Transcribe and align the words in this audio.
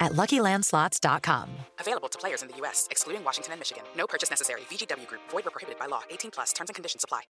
at 0.00 0.12
LuckyLandSlots.com. 0.12 1.50
Available 1.80 2.08
to 2.08 2.18
players 2.18 2.42
in 2.42 2.48
the 2.48 2.56
U.S., 2.58 2.88
excluding 2.90 3.24
Washington 3.24 3.52
and 3.52 3.60
Michigan. 3.60 3.84
No 3.96 4.06
purchase 4.06 4.30
necessary. 4.30 4.62
VGW 4.70 5.06
Group. 5.06 5.22
Void 5.30 5.44
where 5.44 5.50
prohibited 5.50 5.78
by 5.78 5.86
law. 5.86 6.02
18 6.10 6.30
plus. 6.30 6.52
Terms 6.52 6.70
and 6.70 6.74
conditions 6.74 7.04
apply. 7.04 7.22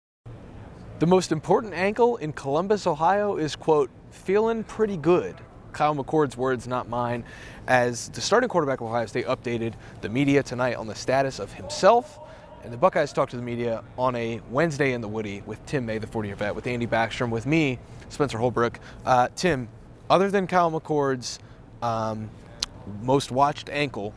The 0.98 1.06
most 1.06 1.30
important 1.30 1.74
ankle 1.74 2.16
in 2.16 2.32
Columbus, 2.32 2.86
Ohio 2.86 3.36
is, 3.36 3.54
quote, 3.54 3.90
feeling 4.10 4.64
pretty 4.64 4.96
good. 4.96 5.36
Kyle 5.72 5.94
McCord's 5.94 6.38
words, 6.38 6.66
not 6.66 6.88
mine, 6.88 7.22
as 7.68 8.08
the 8.08 8.22
starting 8.22 8.48
quarterback 8.48 8.80
of 8.80 8.86
Ohio 8.86 9.04
State 9.04 9.26
updated 9.26 9.74
the 10.00 10.08
media 10.08 10.42
tonight 10.42 10.76
on 10.76 10.86
the 10.86 10.94
status 10.94 11.38
of 11.38 11.52
himself. 11.52 12.18
And 12.64 12.72
the 12.72 12.78
Buckeyes 12.78 13.12
talked 13.12 13.32
to 13.32 13.36
the 13.36 13.42
media 13.42 13.84
on 13.98 14.16
a 14.16 14.40
Wednesday 14.50 14.94
in 14.94 15.02
the 15.02 15.08
Woody 15.08 15.42
with 15.44 15.64
Tim 15.66 15.84
May, 15.84 15.98
the 15.98 16.06
40 16.06 16.28
year 16.30 16.36
vet, 16.36 16.54
with 16.54 16.66
Andy 16.66 16.86
Backstrom, 16.86 17.28
with 17.28 17.44
me, 17.44 17.78
Spencer 18.08 18.38
Holbrook. 18.38 18.80
Uh, 19.04 19.28
Tim, 19.36 19.68
other 20.08 20.30
than 20.30 20.46
Kyle 20.46 20.70
McCord's 20.70 21.38
um, 21.82 22.30
most 23.02 23.30
watched 23.30 23.68
ankle, 23.70 24.14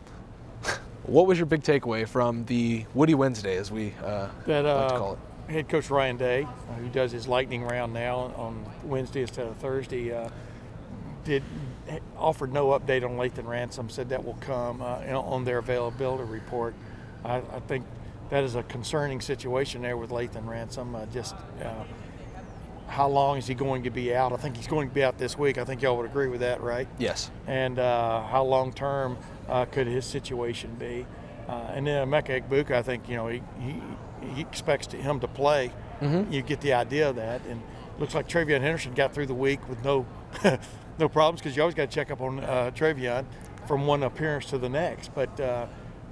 what 1.04 1.28
was 1.28 1.38
your 1.38 1.46
big 1.46 1.64
takeaway 1.64 2.08
from 2.08 2.46
the 2.46 2.86
Woody 2.94 3.16
Wednesday, 3.16 3.58
as 3.58 3.72
we 3.72 3.94
uh, 4.04 4.30
that 4.46 4.64
like 4.66 4.90
to 4.90 4.96
uh, 4.96 4.98
call 4.98 5.14
it? 5.14 5.20
head 5.52 5.68
coach 5.68 5.90
Ryan 5.90 6.18
Day, 6.18 6.44
uh, 6.44 6.74
who 6.76 6.90
does 6.90 7.12
his 7.12 7.28
lightning 7.28 7.64
round 7.64 7.94
now 7.94 8.32
on 8.36 8.64
Wednesday 8.84 9.22
instead 9.22 9.48
of 9.48 9.58
Thursday, 9.58 10.14
uh, 10.14 10.30
did 11.26 11.44
offered 12.18 12.54
no 12.54 12.68
update 12.80 13.04
on 13.04 13.18
Lathan 13.18 13.48
Ransom. 13.48 13.90
Said 13.90 14.10
that 14.10 14.24
will 14.24 14.38
come 14.42 14.82
uh, 14.82 15.02
on 15.14 15.44
their 15.44 15.58
availability 15.58 16.24
report. 16.24 16.76
I, 17.26 17.38
I 17.38 17.60
think 17.68 17.86
that 18.30 18.44
is 18.44 18.56
a 18.56 18.64
concerning 18.64 19.22
situation 19.22 19.82
there 19.82 19.98
with 19.98 20.12
Lathan 20.12 20.48
Ransom. 20.48 20.96
Uh, 20.96 21.06
just 21.08 21.36
uh, 21.64 21.84
how 22.90 23.08
long 23.08 23.38
is 23.38 23.48
he 23.48 23.54
going 23.54 23.84
to 23.84 23.90
be 23.90 24.14
out? 24.14 24.34
I 24.34 24.38
think 24.38 24.58
he's 24.58 24.68
going 24.68 24.90
to 24.90 24.94
be 24.94 25.04
out 25.04 25.18
this 25.18 25.38
week. 25.38 25.58
I 25.58 25.64
think 25.64 25.82
y'all 25.82 25.96
would 25.98 26.06
agree 26.06 26.28
with 26.28 26.42
that, 26.42 26.62
right? 26.62 26.88
Yes. 26.98 27.32
and 27.48 27.80
uh, 27.80 28.24
how 28.24 28.44
long 28.44 28.74
term 28.74 29.18
uh, 29.48 29.66
could 29.66 29.88
his 29.88 30.06
situation 30.06 30.76
be? 30.76 31.06
Uh, 31.48 31.72
and 31.74 31.88
then 31.88 32.08
Emeka 32.08 32.44
Egbuka, 32.44 32.72
I 32.72 32.82
think 32.84 33.08
you 33.10 33.16
know 33.16 33.28
he, 33.28 33.42
he, 33.60 33.82
he 34.36 34.42
expects 34.42 34.88
to, 34.88 34.98
him 34.98 35.20
to 35.22 35.28
play. 35.28 35.72
You 36.32 36.42
get 36.42 36.62
the 36.62 36.74
idea 36.74 37.10
of 37.10 37.16
that, 37.18 37.42
and 37.48 37.62
looks 38.00 38.16
like 38.16 38.28
TreVeyon 38.28 38.62
Henderson 38.62 38.94
got 38.94 39.14
through 39.14 39.26
the 39.26 39.34
week 39.34 39.68
with 39.68 39.84
no 39.84 40.06
no 41.00 41.10
problems 41.10 41.42
because 41.42 41.56
you 41.56 41.62
always 41.62 41.76
got 41.76 41.90
to 41.90 41.96
check 41.96 42.12
up 42.12 42.22
on 42.22 42.40
uh, 42.40 42.72
Travion 42.76 43.26
from 43.68 43.86
one 43.86 44.04
appearance 44.04 44.46
to 44.46 44.58
the 44.58 44.70
next. 44.70 45.14
But 45.14 45.40
uh, 45.40 45.68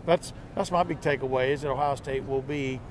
that's 0.05 0.33
that's 0.55 0.71
my 0.71 0.83
big 0.83 1.01
takeaway 1.01 1.49
is 1.49 1.61
that 1.61 1.69
Ohio 1.69 1.95
State 1.95 2.25
will 2.25 2.41
be 2.41 2.81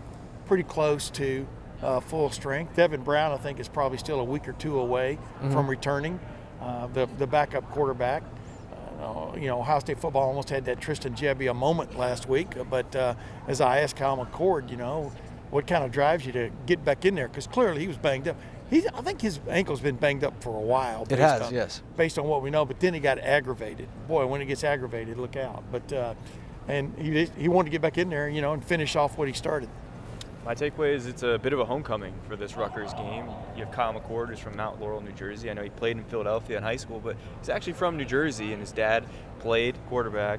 pretty 0.46 0.62
close 0.62 1.10
to 1.10 1.46
uh, 1.82 2.00
full 2.00 2.30
strength. 2.30 2.74
Devin 2.76 3.02
Brown, 3.02 3.32
I 3.32 3.36
think, 3.36 3.60
is 3.60 3.68
probably 3.68 3.98
still 3.98 4.20
a 4.20 4.24
week 4.24 4.48
or 4.48 4.52
two 4.54 4.78
away 4.80 5.18
from 5.50 5.68
returning. 5.68 6.18
Uh, 6.60 6.86
the 6.88 7.06
the 7.18 7.26
backup 7.26 7.70
quarterback. 7.70 8.22
Uh, 9.00 9.36
you 9.36 9.46
know, 9.46 9.58
Ohio 9.60 9.78
State 9.80 9.98
football 9.98 10.22
almost 10.28 10.48
had 10.48 10.64
that 10.64 10.80
Tristan 10.80 11.14
Gebbia 11.14 11.54
moment 11.54 11.98
last 11.98 12.28
week. 12.28 12.48
But 12.70 12.96
uh, 12.96 13.14
as 13.46 13.60
I 13.60 13.80
asked 13.80 13.96
Kyle 13.96 14.16
McCord, 14.16 14.70
you 14.70 14.76
know, 14.78 15.12
what 15.50 15.66
kind 15.66 15.84
of 15.84 15.92
drives 15.92 16.24
you 16.24 16.32
to 16.32 16.50
get 16.64 16.82
back 16.84 17.04
in 17.04 17.14
there? 17.14 17.28
Because 17.28 17.46
clearly 17.46 17.82
he 17.82 17.88
was 17.88 17.98
banged 17.98 18.26
up. 18.26 18.36
He's, 18.70 18.86
I 18.86 19.02
think 19.02 19.20
his 19.20 19.38
ankle's 19.48 19.80
been 19.80 19.96
banged 19.96 20.24
up 20.24 20.42
for 20.42 20.56
a 20.56 20.60
while. 20.60 21.04
based 21.04 21.20
has, 21.20 21.42
on- 21.42 21.54
yes. 21.54 21.82
Based 21.96 22.18
on 22.18 22.24
what 22.24 22.42
we 22.42 22.50
know, 22.50 22.64
but 22.64 22.80
then 22.80 22.94
he 22.94 23.00
got 23.00 23.18
aggravated. 23.18 23.86
Boy, 24.08 24.26
when 24.26 24.40
it 24.40 24.46
gets 24.46 24.64
aggravated, 24.64 25.18
look 25.18 25.36
out. 25.36 25.62
But 25.70 25.92
uh, 25.92 26.14
and 26.66 26.92
he 26.98 27.26
he 27.38 27.48
wanted 27.48 27.66
to 27.66 27.72
get 27.72 27.82
back 27.82 27.98
in 27.98 28.08
there, 28.08 28.28
you 28.30 28.40
know, 28.40 28.54
and 28.54 28.64
finish 28.64 28.96
off 28.96 29.18
what 29.18 29.28
he 29.28 29.34
started. 29.34 29.68
My 30.46 30.54
takeaway 30.54 30.94
is 30.94 31.06
it's 31.06 31.24
a 31.24 31.40
bit 31.40 31.52
of 31.52 31.58
a 31.58 31.64
homecoming 31.64 32.14
for 32.28 32.36
this 32.36 32.56
Rutgers 32.56 32.94
game. 32.94 33.28
You 33.56 33.64
have 33.64 33.74
Kyle 33.74 33.92
McCord, 33.92 34.28
who's 34.28 34.38
from 34.38 34.56
Mount 34.56 34.80
Laurel, 34.80 35.00
New 35.00 35.10
Jersey. 35.10 35.50
I 35.50 35.54
know 35.54 35.62
he 35.64 35.70
played 35.70 35.96
in 35.96 36.04
Philadelphia 36.04 36.56
in 36.56 36.62
high 36.62 36.76
school, 36.76 37.00
but 37.00 37.16
he's 37.40 37.48
actually 37.48 37.72
from 37.72 37.96
New 37.96 38.04
Jersey, 38.04 38.52
and 38.52 38.60
his 38.60 38.70
dad 38.70 39.02
played 39.40 39.74
quarterback 39.88 40.38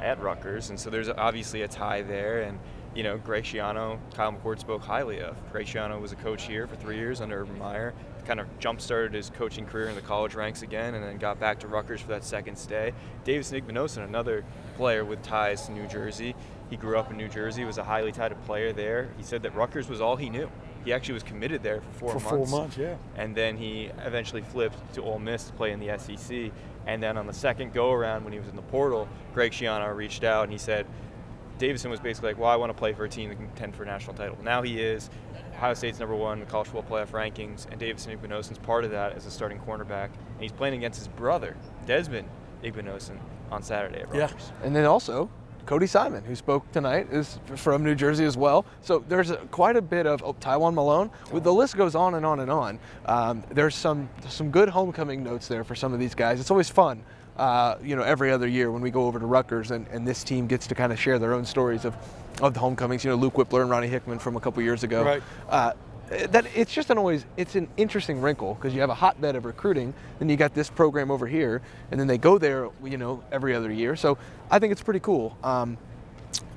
at 0.00 0.22
Rutgers, 0.22 0.70
and 0.70 0.78
so 0.78 0.88
there's 0.88 1.08
obviously 1.08 1.62
a 1.62 1.68
tie 1.68 2.02
there. 2.02 2.42
And 2.42 2.60
you 2.94 3.02
know, 3.02 3.18
Greg 3.18 3.42
Schiano, 3.42 3.98
Kyle 4.14 4.32
McCord 4.32 4.60
spoke 4.60 4.82
highly 4.82 5.20
of. 5.20 5.36
Greg 5.50 5.66
Schiano 5.66 6.00
was 6.00 6.12
a 6.12 6.16
coach 6.16 6.44
here 6.44 6.68
for 6.68 6.76
three 6.76 6.96
years 6.96 7.20
under 7.20 7.40
Urban 7.40 7.58
Meyer. 7.58 7.92
Kind 8.26 8.38
of 8.38 8.46
jump-started 8.60 9.14
his 9.14 9.30
coaching 9.30 9.66
career 9.66 9.88
in 9.88 9.96
the 9.96 10.00
college 10.00 10.36
ranks 10.36 10.62
again, 10.62 10.94
and 10.94 11.02
then 11.02 11.18
got 11.18 11.40
back 11.40 11.58
to 11.60 11.66
Rutgers 11.66 12.00
for 12.00 12.08
that 12.08 12.22
second 12.22 12.56
stay. 12.56 12.92
Davison 13.24 13.60
Igbinosun, 13.60 14.04
another 14.04 14.44
player 14.76 15.04
with 15.04 15.22
ties 15.22 15.66
to 15.66 15.72
New 15.72 15.88
Jersey. 15.88 16.36
He 16.70 16.76
grew 16.76 16.96
up 16.98 17.10
in 17.10 17.16
New 17.16 17.28
Jersey, 17.28 17.64
was 17.64 17.78
a 17.78 17.84
highly 17.84 18.12
touted 18.12 18.40
player 18.44 18.72
there. 18.72 19.10
He 19.16 19.22
said 19.24 19.42
that 19.42 19.54
Rutgers 19.54 19.88
was 19.88 20.00
all 20.00 20.16
he 20.16 20.30
knew. 20.30 20.48
He 20.84 20.92
actually 20.92 21.14
was 21.14 21.22
committed 21.24 21.62
there 21.62 21.80
for 21.82 21.92
four 21.98 22.12
For 22.14 22.20
four 22.20 22.38
months. 22.38 22.52
months, 22.52 22.76
yeah. 22.78 22.94
And 23.16 23.34
then 23.34 23.56
he 23.56 23.90
eventually 24.06 24.40
flipped 24.42 24.94
to 24.94 25.02
Ole 25.02 25.18
Miss 25.18 25.44
to 25.44 25.52
play 25.52 25.72
in 25.72 25.80
the 25.80 25.98
SEC. 25.98 26.52
And 26.86 27.02
then 27.02 27.18
on 27.18 27.26
the 27.26 27.32
second 27.34 27.74
go 27.74 27.90
around 27.92 28.24
when 28.24 28.32
he 28.32 28.38
was 28.38 28.48
in 28.48 28.56
the 28.56 28.62
portal, 28.62 29.08
Greg 29.34 29.52
Schiano 29.52 29.94
reached 29.94 30.24
out 30.24 30.44
and 30.44 30.52
he 30.52 30.58
said, 30.58 30.86
Davison 31.58 31.90
was 31.90 32.00
basically 32.00 32.30
like, 32.30 32.38
well, 32.38 32.48
I 32.48 32.56
want 32.56 32.70
to 32.70 32.78
play 32.78 32.94
for 32.94 33.04
a 33.04 33.08
team 33.08 33.28
that 33.28 33.34
can 33.34 33.46
contend 33.48 33.76
for 33.76 33.82
a 33.82 33.86
national 33.86 34.14
title. 34.16 34.38
Now 34.42 34.62
he 34.62 34.80
is. 34.80 35.10
Ohio 35.54 35.74
State's 35.74 35.98
number 35.98 36.14
one 36.14 36.34
in 36.38 36.40
the 36.44 36.50
college 36.50 36.68
football 36.68 36.98
playoff 36.98 37.08
rankings, 37.10 37.70
and 37.70 37.78
Davison 37.78 38.16
Igbinosun's 38.16 38.56
part 38.56 38.84
of 38.84 38.92
that 38.92 39.14
as 39.14 39.26
a 39.26 39.30
starting 39.30 39.58
cornerback. 39.60 40.06
And 40.06 40.40
he's 40.40 40.52
playing 40.52 40.72
against 40.74 40.98
his 40.98 41.08
brother, 41.08 41.54
Desmond 41.84 42.26
Igbinosun, 42.64 43.18
on 43.50 43.62
Saturday 43.62 44.00
at 44.00 44.14
Yeah. 44.14 44.22
Rutgers. 44.22 44.52
And 44.64 44.74
then 44.74 44.86
also, 44.86 45.28
Cody 45.66 45.86
Simon, 45.86 46.24
who 46.24 46.34
spoke 46.34 46.70
tonight, 46.72 47.08
is 47.12 47.38
from 47.56 47.84
New 47.84 47.94
Jersey 47.94 48.24
as 48.24 48.36
well. 48.36 48.64
So 48.82 49.04
there's 49.08 49.30
a, 49.30 49.36
quite 49.36 49.76
a 49.76 49.82
bit 49.82 50.06
of 50.06 50.22
oh, 50.24 50.34
Tywone 50.34 50.74
Malone. 50.74 51.10
With 51.32 51.44
the 51.44 51.52
list 51.52 51.76
goes 51.76 51.94
on 51.94 52.14
and 52.14 52.26
on 52.26 52.40
and 52.40 52.50
on. 52.50 52.78
Um, 53.06 53.44
there's 53.50 53.74
some 53.74 54.08
some 54.28 54.50
good 54.50 54.68
homecoming 54.68 55.22
notes 55.22 55.48
there 55.48 55.64
for 55.64 55.74
some 55.74 55.92
of 55.92 56.00
these 56.00 56.14
guys. 56.14 56.40
It's 56.40 56.50
always 56.50 56.68
fun, 56.68 57.02
uh, 57.36 57.76
you 57.82 57.96
know, 57.96 58.02
every 58.02 58.30
other 58.30 58.48
year 58.48 58.70
when 58.70 58.82
we 58.82 58.90
go 58.90 59.06
over 59.06 59.18
to 59.18 59.26
Rutgers 59.26 59.70
and, 59.70 59.86
and 59.88 60.06
this 60.06 60.24
team 60.24 60.46
gets 60.46 60.66
to 60.68 60.74
kind 60.74 60.92
of 60.92 60.98
share 60.98 61.18
their 61.18 61.34
own 61.34 61.44
stories 61.44 61.84
of, 61.84 61.94
of 62.42 62.54
the 62.54 62.60
homecomings. 62.60 63.04
You 63.04 63.10
know, 63.10 63.16
Luke 63.16 63.34
Wypler 63.34 63.62
and 63.62 63.70
Ronnie 63.70 63.88
Hickman 63.88 64.18
from 64.18 64.36
a 64.36 64.40
couple 64.40 64.62
years 64.62 64.82
ago. 64.82 65.04
Right. 65.04 65.22
Uh, 65.48 65.72
that 66.10 66.44
it's 66.56 66.72
just 66.74 66.90
an 66.90 66.98
always 66.98 67.24
it's 67.36 67.54
an 67.54 67.68
interesting 67.76 68.20
wrinkle 68.20 68.54
because 68.54 68.74
you 68.74 68.80
have 68.80 68.90
a 68.90 68.94
hotbed 68.94 69.36
of 69.36 69.44
recruiting, 69.44 69.94
then 70.18 70.28
you 70.28 70.36
got 70.36 70.54
this 70.54 70.68
program 70.68 71.10
over 71.10 71.26
here, 71.26 71.62
and 71.90 72.00
then 72.00 72.08
they 72.08 72.18
go 72.18 72.36
there, 72.36 72.68
you 72.84 72.98
know, 72.98 73.22
every 73.30 73.54
other 73.54 73.70
year. 73.70 73.94
So 73.94 74.18
I 74.50 74.58
think 74.58 74.72
it's 74.72 74.82
pretty 74.82 75.00
cool. 75.00 75.36
Um, 75.44 75.78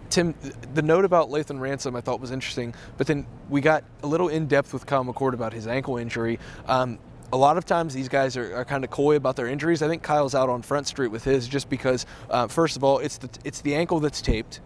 Tim, 0.09 0.35
the 0.73 0.81
note 0.81 1.05
about 1.05 1.29
Lathan 1.29 1.59
Ransom 1.59 1.95
I 1.95 2.01
thought 2.01 2.19
was 2.19 2.31
interesting, 2.31 2.73
but 2.97 3.07
then 3.07 3.25
we 3.49 3.61
got 3.61 3.83
a 4.03 4.07
little 4.07 4.27
in 4.27 4.47
depth 4.47 4.73
with 4.73 4.85
Kyle 4.85 5.03
McCord 5.03 5.33
about 5.33 5.53
his 5.53 5.67
ankle 5.67 5.97
injury. 5.97 6.39
Um, 6.67 6.99
a 7.31 7.37
lot 7.37 7.57
of 7.57 7.65
times 7.65 7.95
these 7.95 8.09
guys 8.09 8.37
are, 8.37 8.55
are 8.55 8.65
kind 8.65 8.83
of 8.83 8.91
coy 8.91 9.15
about 9.15 9.35
their 9.35 9.47
injuries. 9.47 9.81
I 9.81 9.87
think 9.87 10.03
Kyle's 10.03 10.35
out 10.35 10.49
on 10.49 10.61
Front 10.61 10.87
Street 10.87 11.07
with 11.07 11.23
his 11.23 11.47
just 11.47 11.67
because, 11.67 12.05
uh, 12.29 12.47
first 12.47 12.75
of 12.75 12.83
all, 12.83 12.99
it's 12.99 13.17
the 13.17 13.29
it's 13.43 13.61
the 13.61 13.73
ankle 13.73 13.99
that's 13.99 14.21
taped. 14.21 14.61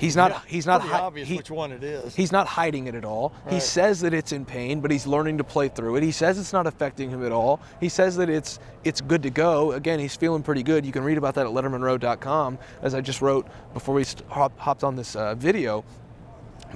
He's 0.00 0.16
not 0.16 0.30
Yeah, 0.32 0.40
he's 0.46 0.66
not 0.66 0.80
hi- 0.82 0.98
obvious 1.00 1.28
he- 1.28 1.36
which 1.36 1.50
one 1.50 1.70
it 1.70 1.84
is. 1.84 2.14
He's 2.14 2.32
not 2.32 2.46
hiding 2.48 2.86
it 2.88 2.94
at 2.94 3.04
all. 3.04 3.32
He 3.48 3.60
says 3.60 4.00
that 4.00 4.12
it's 4.12 4.32
in 4.32 4.44
pain, 4.44 4.80
but 4.80 4.90
he's 4.90 5.06
learning 5.06 5.38
to 5.38 5.44
play 5.44 5.68
through 5.68 5.96
it. 5.96 6.02
He 6.02 6.10
says 6.12 6.38
it's 6.38 6.52
not 6.52 6.66
affecting 6.66 7.08
him 7.10 7.24
at 7.24 7.30
all. 7.30 7.60
He 7.80 7.88
says 7.88 8.16
that 8.16 8.28
it's 8.28 8.58
it's 8.84 9.00
good 9.00 9.22
to 9.22 9.30
go. 9.30 9.72
Again, 9.72 10.00
he's 10.00 10.16
feeling 10.16 10.42
pretty 10.42 10.62
good. 10.64 10.84
You 10.84 10.92
can 10.92 11.04
read 11.04 11.18
about 11.18 11.34
that 11.36 11.46
at 11.46 11.52
lettermenrow.com, 11.52 12.58
as 12.82 12.94
I 12.94 13.00
just 13.00 13.22
wrote 13.22 13.46
before 13.74 13.94
we 13.94 14.02
st- 14.04 14.28
hop, 14.28 14.58
hopped 14.58 14.82
on 14.82 14.96
this 14.96 15.14
uh, 15.14 15.34
video. 15.36 15.84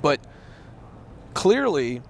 But 0.02 0.20
clearly, 1.34 2.02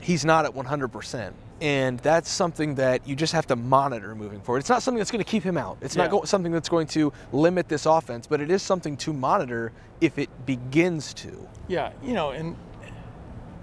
he's 0.00 0.24
not 0.24 0.44
at 0.44 0.52
100%. 0.54 1.32
And 1.60 1.98
that's 2.00 2.28
something 2.28 2.74
that 2.74 3.06
you 3.08 3.16
just 3.16 3.32
have 3.32 3.46
to 3.46 3.56
monitor 3.56 4.14
moving 4.14 4.40
forward. 4.40 4.58
It's 4.58 4.68
not 4.68 4.82
something 4.82 4.98
that's 4.98 5.10
going 5.10 5.24
to 5.24 5.30
keep 5.30 5.42
him 5.42 5.56
out. 5.56 5.78
It's 5.80 5.96
Yeah. 5.96 6.02
not 6.02 6.10
go- 6.10 6.24
something 6.24 6.52
that's 6.52 6.68
going 6.68 6.86
to 6.88 7.12
limit 7.32 7.68
this 7.68 7.86
offense, 7.86 8.26
but 8.26 8.40
it 8.42 8.50
is 8.50 8.62
something 8.62 8.96
to 8.98 9.12
monitor 9.14 9.72
if 10.00 10.18
it 10.18 10.28
begins 10.44 11.14
to. 11.14 11.48
Yeah, 11.68 11.92
you 12.02 12.12
know, 12.12 12.30
and 12.30 12.56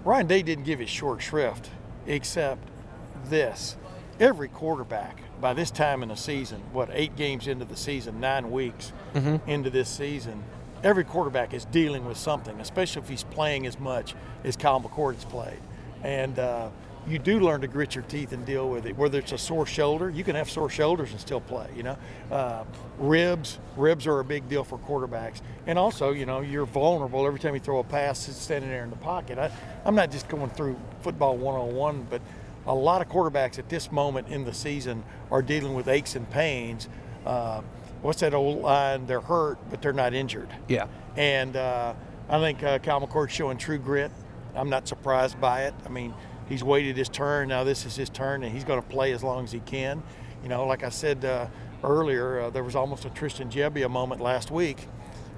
Ryan 0.04 0.28
Day 0.28 0.42
didn't 0.42 0.64
give 0.66 0.82
it 0.82 0.90
short 0.90 1.22
shrift, 1.22 1.70
except 2.08 2.68
this. 3.30 3.78
Every 4.20 4.48
quarterback 4.48 5.20
by 5.40 5.54
this 5.54 5.70
time 5.72 6.02
in 6.04 6.10
the 6.10 6.16
season, 6.16 6.62
what, 6.72 6.90
eight 6.94 7.16
games 7.16 7.48
into 7.48 7.66
the 7.66 7.76
season, 7.76 8.20
nine 8.20 8.50
weeks 8.52 8.92
into 9.48 9.70
this 9.70 9.88
season, 9.90 10.44
every 10.84 11.04
quarterback 11.04 11.54
is 11.54 11.66
dealing 11.66 12.06
with 12.06 12.18
something, 12.18 12.60
especially 12.60 13.02
if 13.04 13.10
he's 13.10 13.24
playing 13.24 13.66
as 13.68 13.80
much 13.80 14.16
as 14.44 14.56
Kyle 14.56 14.82
McCord 14.82 15.14
has 15.16 15.26
played. 15.26 15.60
And 16.04 16.38
uh, 16.40 16.70
you 17.08 17.20
do 17.20 17.40
learn 17.40 17.62
to 17.62 17.68
grit 17.68 17.96
your 17.96 18.04
teeth 18.06 18.32
and 18.32 18.46
deal 18.46 18.70
with 18.70 18.86
it. 18.86 18.98
Whether 18.98 19.20
it's 19.20 19.32
a 19.32 19.38
sore 19.38 19.66
shoulder, 19.66 20.10
you 20.10 20.24
can 20.24 20.36
have 20.36 20.50
sore 20.50 20.70
shoulders 20.70 21.12
and 21.12 21.20
still 21.20 21.42
play. 21.42 21.68
You 21.76 21.84
know, 21.84 21.98
uh, 22.32 22.64
ribs, 22.98 23.60
ribs 23.76 24.08
are 24.08 24.20
a 24.20 24.24
big 24.24 24.48
deal 24.48 24.64
for 24.64 24.78
quarterbacks, 24.78 25.42
and 25.68 25.78
also, 25.78 26.12
you 26.12 26.26
know, 26.26 26.42
you're 26.42 26.66
vulnerable 26.66 27.26
every 27.28 27.40
time 27.40 27.54
you 27.54 27.60
throw 27.60 27.80
a 27.80 27.84
pass. 27.84 28.28
It's 28.28 28.38
standing 28.38 28.70
there 28.70 28.84
in 28.84 28.90
the 28.90 28.96
pocket. 28.98 29.38
I, 29.38 29.52
I'm 29.86 29.96
not 29.96 30.12
just 30.12 30.28
going 30.30 30.50
through 30.52 30.78
football 31.02 31.38
101, 31.38 32.08
but 32.10 32.22
a 32.66 32.74
lot 32.74 33.02
of 33.02 33.10
quarterbacks 33.10 33.60
at 33.60 33.70
this 33.70 33.92
moment 33.92 34.30
in 34.30 34.46
the 34.46 34.54
season 34.54 35.04
are 35.32 35.42
dealing 35.42 35.74
with 35.74 35.88
aches 35.88 36.16
and 36.16 36.30
pains. 36.30 36.88
Uh, 37.26 37.62
what's 38.02 38.22
that 38.22 38.34
old 38.34 38.62
line? 38.62 39.06
They're 39.06 39.22
hurt, 39.22 39.58
but 39.70 39.82
they're 39.82 39.94
not 39.94 40.14
injured. 40.14 40.50
Yeah. 40.68 40.88
And 41.18 41.56
uh, 41.56 41.94
I 42.30 42.40
think 42.40 42.64
uh, 42.64 42.80
Kyle 42.80 43.02
McCord's 43.02 43.34
showing 43.34 43.58
true 43.58 43.78
grit. 43.78 44.12
I'm 44.56 44.70
not 44.70 44.88
surprised 44.88 45.42
by 45.42 45.64
it. 45.64 45.74
I 45.86 45.90
mean, 45.90 46.14
he's 46.50 46.64
waited 46.64 46.98
his 46.98 47.10
turn. 47.10 47.50
Now 47.50 47.64
this 47.64 47.86
is 47.86 47.96
his 47.96 48.10
turn, 48.10 48.44
and 48.44 48.54
he's 48.54 48.64
going 48.64 48.82
to 48.82 48.88
play 48.88 49.12
as 49.12 49.24
long 49.24 49.44
as 49.44 49.52
he 49.52 49.60
can. 49.60 50.04
You 50.42 50.50
know, 50.50 50.66
like 50.66 50.84
I 50.84 50.90
said 50.90 51.24
uh, 51.24 51.48
earlier, 51.84 52.42
uh, 52.42 52.50
there 52.50 52.64
was 52.64 52.76
almost 52.76 53.06
a 53.06 53.10
Tristan 53.10 53.50
Gebbia 53.50 53.90
moment 53.90 54.22
last 54.22 54.52
week 54.52 54.88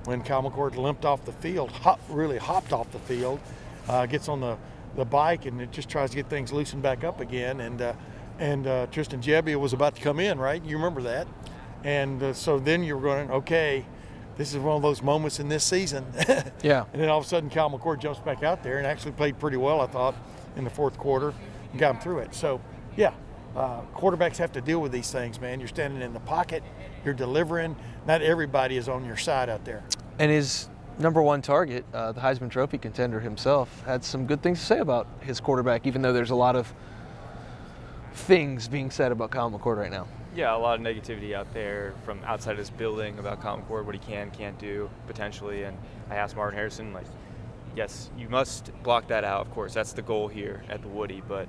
when 0.05 0.21
Kyle 0.21 0.43
McCord 0.43 0.75
limped 0.75 1.05
off 1.05 1.25
the 1.25 1.31
field, 1.33 1.71
hop, 1.71 1.99
really 2.09 2.37
hopped 2.37 2.73
off 2.73 2.91
the 2.91 2.99
field, 2.99 3.39
uh, 3.87 4.05
gets 4.05 4.29
on 4.29 4.39
the, 4.39 4.57
the 4.95 5.05
bike, 5.05 5.45
and 5.45 5.61
it 5.61 5.71
just 5.71 5.89
tries 5.89 6.11
to 6.11 6.15
get 6.15 6.29
things 6.29 6.51
loosened 6.53 6.83
back 6.83 7.03
up 7.03 7.19
again. 7.19 7.59
And 7.59 7.81
uh, 7.81 7.93
and 8.39 8.67
uh, 8.67 8.87
Tristan 8.87 9.21
Gebbia 9.21 9.55
was 9.55 9.73
about 9.73 9.95
to 9.95 10.01
come 10.01 10.19
in, 10.19 10.39
right? 10.39 10.63
You 10.63 10.75
remember 10.75 11.01
that? 11.03 11.27
And 11.83 12.21
uh, 12.21 12.33
so 12.33 12.59
then 12.59 12.83
you're 12.83 12.99
going, 12.99 13.31
okay, 13.31 13.85
this 14.37 14.53
is 14.53 14.59
one 14.59 14.75
of 14.75 14.81
those 14.81 15.01
moments 15.01 15.39
in 15.39 15.49
this 15.49 15.63
season. 15.63 16.05
Yeah. 16.61 16.85
And 16.93 17.01
then 17.01 17.09
all 17.09 17.19
of 17.19 17.25
a 17.25 17.27
sudden, 17.27 17.51
Kyle 17.51 17.69
McCord 17.69 17.99
jumps 17.99 18.19
back 18.21 18.41
out 18.41 18.63
there 18.63 18.79
and 18.79 18.87
actually 18.87 19.11
played 19.11 19.37
pretty 19.37 19.57
well, 19.57 19.81
I 19.81 19.85
thought, 19.85 20.15
in 20.55 20.63
the 20.63 20.69
fourth 20.69 20.97
quarter 20.97 21.33
and 21.71 21.79
got 21.79 21.95
him 21.95 22.01
through 22.01 22.19
it. 22.19 22.33
So, 22.33 22.61
yeah, 22.95 23.13
uh, 23.55 23.81
quarterbacks 23.95 24.37
have 24.37 24.51
to 24.53 24.61
deal 24.61 24.81
with 24.81 24.91
these 24.91 25.11
things, 25.11 25.39
man. 25.39 25.59
You're 25.59 25.69
standing 25.69 26.01
in 26.01 26.13
the 26.13 26.19
pocket, 26.21 26.63
you're 27.03 27.13
delivering. 27.13 27.75
Not 28.05 28.21
everybody 28.21 28.77
is 28.77 28.89
on 28.89 29.05
your 29.05 29.17
side 29.17 29.49
out 29.49 29.65
there. 29.65 29.83
And 30.19 30.31
his 30.31 30.69
number 30.99 31.21
one 31.21 31.41
target, 31.41 31.85
uh, 31.93 32.11
the 32.11 32.21
Heisman 32.21 32.49
Trophy 32.49 32.77
contender 32.77 33.19
himself, 33.19 33.83
had 33.85 34.03
some 34.03 34.25
good 34.25 34.41
things 34.41 34.59
to 34.59 34.65
say 34.65 34.79
about 34.79 35.07
his 35.21 35.39
quarterback, 35.39 35.85
even 35.85 36.01
though 36.01 36.13
there's 36.13 36.31
a 36.31 36.35
lot 36.35 36.55
of 36.55 36.73
things 38.13 38.67
being 38.67 38.89
said 38.91 39.11
about 39.11 39.31
Kyle 39.31 39.51
McCord 39.51 39.77
right 39.77 39.91
now. 39.91 40.07
Yeah, 40.35 40.55
a 40.55 40.57
lot 40.57 40.79
of 40.79 40.85
negativity 40.85 41.33
out 41.33 41.53
there 41.53 41.93
from 42.03 42.21
outside 42.25 42.57
this 42.57 42.69
building 42.69 43.19
about 43.19 43.41
Colin 43.41 43.61
McCord, 43.61 43.85
what 43.85 43.95
he 43.95 43.99
can, 43.99 44.31
can't 44.31 44.57
do 44.59 44.89
potentially. 45.07 45.63
And 45.63 45.77
I 46.09 46.15
asked 46.15 46.35
Marvin 46.35 46.57
Harrison, 46.57 46.93
like, 46.93 47.05
yes, 47.75 48.09
you 48.17 48.29
must 48.29 48.71
block 48.83 49.07
that 49.07 49.23
out. 49.23 49.41
Of 49.41 49.51
course, 49.51 49.73
that's 49.73 49.93
the 49.93 50.01
goal 50.01 50.27
here 50.27 50.63
at 50.69 50.81
the 50.81 50.87
Woody, 50.87 51.21
but 51.27 51.47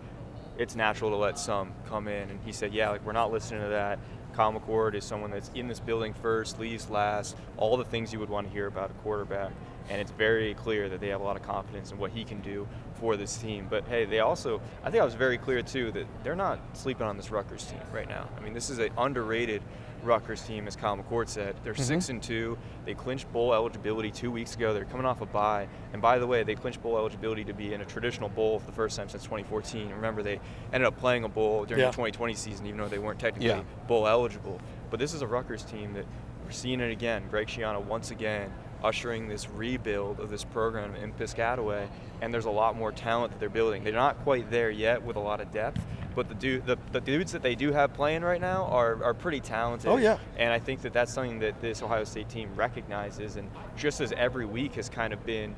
it's 0.59 0.75
natural 0.75 1.11
to 1.11 1.17
let 1.17 1.39
some 1.39 1.73
come 1.89 2.09
in. 2.09 2.31
And 2.31 2.41
he 2.45 2.53
said, 2.53 2.73
yeah, 2.73 2.91
like 2.91 3.05
we're 3.05 3.13
not 3.13 3.33
listening 3.33 3.63
to 3.63 3.69
that. 3.69 3.99
Kyle 4.35 4.53
McCord 4.53 4.95
is 4.95 5.05
someone 5.05 5.31
that's 5.31 5.51
in 5.55 5.67
this 5.67 5.81
building 5.81 6.13
first, 6.13 6.61
leaves 6.61 6.91
last, 6.91 7.37
all 7.57 7.77
the 7.77 7.85
things 7.85 8.13
you 8.13 8.19
would 8.19 8.29
want 8.29 8.47
to 8.47 8.53
hear 8.53 8.67
about 8.67 8.91
a 8.91 8.95
quarterback. 8.95 9.53
And 9.89 10.01
it's 10.01 10.11
very 10.11 10.55
clear 10.55 10.89
that 10.89 11.01
they 11.01 11.09
have 11.09 11.21
a 11.21 11.25
lot 11.25 11.37
of 11.37 11.43
confidence 11.43 11.93
in 11.93 11.99
what 11.99 12.11
he 12.11 12.25
can 12.25 12.41
do 12.41 12.67
for 12.95 13.17
this 13.17 13.37
team. 13.37 13.67
But 13.69 13.87
hey, 13.87 14.05
they 14.05 14.21
also, 14.21 14.61
I 14.83 14.91
think 14.91 15.03
I 15.03 15.05
was 15.05 15.15
very 15.15 15.39
clear 15.39 15.63
too 15.63 15.93
that 15.93 16.07
they're 16.23 16.37
not 16.37 16.61
sleeping 16.73 17.07
on 17.07 17.17
this 17.17 17.31
Rutgers 17.31 17.65
team 17.65 17.81
right 17.93 18.09
now. 18.09 18.29
I 18.37 18.41
mean, 18.41 18.53
this 18.53 18.71
is 18.71 18.79
an 18.79 18.91
underrated 18.99 19.63
Rutgers 20.03 20.43
team, 20.43 20.67
as 20.67 20.77
Kyle 20.77 20.97
McCord 20.97 21.29
said. 21.29 21.57
They're 21.63 21.75
mm-hmm. 21.75 21.83
six 21.83 22.09
and 22.09 22.23
two. 22.23 22.57
They 22.85 22.95
clinched 22.95 23.31
bowl 23.33 23.53
eligibility 23.53 24.11
two 24.11 24.31
weeks 24.31 24.55
ago. 24.55 24.73
They're 24.73 24.85
coming 24.85 25.07
off 25.07 25.21
a 25.21 25.27
bye. 25.27 25.69
And 25.93 26.01
by 26.01 26.19
the 26.19 26.27
way, 26.27 26.43
they 26.43 26.55
clinched 26.55 26.83
bowl 26.83 26.97
eligibility 26.97 27.45
to 27.45 27.53
be 27.53 27.75
in 27.75 27.81
a 27.81 27.85
traditional 27.85 28.29
bowl 28.29 28.59
for 28.61 28.67
the 28.67 28.73
first 28.73 28.97
time 28.97 29.09
since 29.09 29.25
2014. 29.25 29.91
Remember, 29.91 30.23
they 30.23 30.41
ended 30.73 30.87
up 30.87 30.97
playing 30.99 31.25
a 31.25 31.29
bowl 31.29 31.65
during 31.65 31.81
Yeah. 31.81 31.91
the 31.91 31.97
2020 31.97 32.35
season, 32.35 32.67
even 32.67 32.79
though 32.79 32.89
they 32.89 32.99
weren't 32.99 33.19
technically 33.19 33.49
Yeah. 33.49 33.63
bowl 33.87 34.07
eligible. 34.07 34.61
But 34.91 35.01
this 35.01 35.13
is 35.13 35.23
a 35.23 35.27
Rutgers 35.27 35.65
team 35.65 35.93
that 35.95 36.07
we're 36.45 36.53
seeing 36.53 36.81
it 36.81 36.93
again. 36.93 37.25
Greg 37.29 37.49
Schiano 37.49 37.83
once 37.83 38.11
again 38.11 38.53
ushering 38.83 39.29
this 39.29 39.49
rebuild 39.51 40.21
of 40.21 40.31
this 40.31 40.45
program 40.45 40.95
in 40.97 41.13
Piscataway, 41.13 41.89
and 42.21 42.33
there's 42.33 42.45
a 42.45 42.51
lot 42.51 42.77
more 42.77 42.93
talent 42.93 43.33
that 43.33 43.41
they're 43.41 43.49
building. 43.49 43.85
They're 43.85 43.93
not 43.93 44.19
quite 44.23 44.51
there 44.51 44.71
yet 44.71 45.03
with 45.03 45.17
a 45.17 45.21
lot 45.21 45.41
of 45.41 45.51
depth, 45.53 45.81
but 46.15 46.29
the, 46.29 46.35
du- 46.35 46.61
the, 46.61 46.79
the 46.93 47.01
dudes 47.01 47.33
that 47.33 47.43
they 47.43 47.55
do 47.55 47.73
have 47.73 47.93
playing 47.95 48.23
right 48.23 48.41
now 48.41 48.65
are, 48.67 49.03
are 49.05 49.15
pretty 49.15 49.41
talented. 49.41 49.89
Oh, 49.91 49.97
yeah. 49.97 50.19
And 50.39 50.53
I 50.53 50.59
think 50.59 50.83
that 50.83 50.93
that's 50.93 51.13
something 51.13 51.39
that 51.41 51.61
this 51.61 51.83
Ohio 51.83 52.05
State 52.05 52.29
team 52.29 52.51
recognizes, 52.55 53.37
and 53.37 53.51
just 53.77 54.01
as 54.01 54.13
every 54.13 54.47
week 54.47 54.75
has 54.75 54.89
kind 54.89 55.13
of 55.13 55.25
been, 55.27 55.55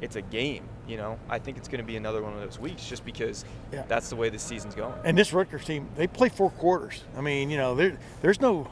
it's 0.00 0.16
a 0.16 0.22
game, 0.22 0.64
you 0.88 0.96
know. 0.96 1.18
I 1.28 1.38
think 1.38 1.58
it's 1.58 1.68
going 1.68 1.82
to 1.82 1.86
be 1.86 1.96
another 1.96 2.22
one 2.22 2.32
of 2.32 2.40
those 2.40 2.58
weeks, 2.58 2.88
just 2.88 3.04
because 3.04 3.44
Yeah. 3.70 3.84
that's 3.86 4.08
the 4.08 4.16
way 4.16 4.30
the 4.30 4.38
season's 4.38 4.74
going. 4.74 4.94
And 5.04 5.16
this 5.16 5.32
Rutgers 5.32 5.64
team, 5.66 5.88
they 5.94 6.06
play 6.06 6.30
four 6.30 6.50
quarters. 6.50 7.04
I 7.16 7.20
mean, 7.20 7.50
you 7.50 7.58
know, 7.58 7.74
there, 7.74 7.98
there's 8.22 8.40
no 8.40 8.66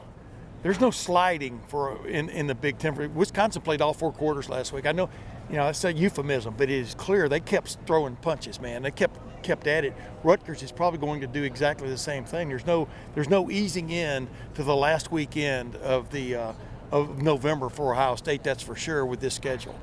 there's 0.63 0.79
no 0.79 0.91
sliding 0.91 1.61
for 1.67 2.05
in, 2.07 2.29
in 2.29 2.47
the 2.47 2.55
Big 2.55 2.77
Ten. 2.77 3.13
Wisconsin 3.13 3.61
played 3.61 3.81
all 3.81 3.93
four 3.93 4.11
quarters 4.11 4.49
last 4.49 4.73
week. 4.73 4.85
I 4.85 4.91
know, 4.91 5.09
you 5.49 5.57
know, 5.57 5.67
it's 5.67 5.83
a 5.83 5.93
euphemism, 5.93 6.55
but 6.57 6.69
it 6.69 6.79
is 6.79 6.95
clear 6.95 7.29
they 7.29 7.39
kept 7.39 7.77
throwing 7.85 8.15
punches, 8.17 8.59
man. 8.59 8.83
They 8.83 8.91
kept 8.91 9.19
kept 9.43 9.67
at 9.67 9.85
it. 9.85 9.93
Rutgers 10.23 10.61
is 10.63 10.71
probably 10.71 10.99
going 10.99 11.21
to 11.21 11.27
do 11.27 11.43
exactly 11.43 11.89
the 11.89 11.97
same 11.97 12.25
thing. 12.25 12.49
There's 12.49 12.65
no 12.65 12.87
there's 13.15 13.29
no 13.29 13.49
easing 13.49 13.89
in 13.89 14.27
to 14.55 14.63
the 14.63 14.75
last 14.75 15.11
weekend 15.11 15.75
of 15.77 16.09
the 16.11 16.35
uh, 16.35 16.53
of 16.91 17.21
November 17.21 17.69
for 17.69 17.93
Ohio 17.93 18.15
State. 18.15 18.43
That's 18.43 18.63
for 18.63 18.75
sure 18.75 19.05
with 19.05 19.19
this 19.19 19.33
schedule. 19.33 19.75